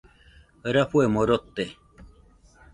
[0.73, 1.65] Rafuemo rote.